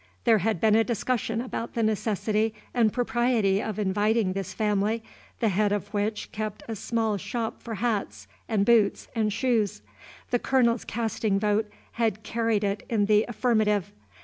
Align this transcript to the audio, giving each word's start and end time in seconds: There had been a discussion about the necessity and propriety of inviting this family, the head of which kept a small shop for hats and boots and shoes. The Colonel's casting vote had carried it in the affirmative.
There 0.23 0.39
had 0.39 0.59
been 0.59 0.73
a 0.73 0.83
discussion 0.83 1.41
about 1.41 1.75
the 1.75 1.83
necessity 1.83 2.55
and 2.73 2.91
propriety 2.91 3.61
of 3.61 3.77
inviting 3.77 4.33
this 4.33 4.51
family, 4.51 5.03
the 5.41 5.49
head 5.49 5.71
of 5.71 5.93
which 5.93 6.31
kept 6.31 6.63
a 6.67 6.75
small 6.75 7.17
shop 7.17 7.61
for 7.61 7.75
hats 7.75 8.27
and 8.49 8.65
boots 8.65 9.09
and 9.13 9.31
shoes. 9.31 9.83
The 10.31 10.39
Colonel's 10.39 10.85
casting 10.85 11.39
vote 11.39 11.69
had 11.91 12.23
carried 12.23 12.63
it 12.63 12.81
in 12.89 13.05
the 13.05 13.25
affirmative. 13.27 13.91